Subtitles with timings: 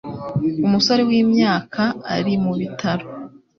[0.65, 1.83] Umusore wimyaka
[2.15, 3.05] ari mubitaro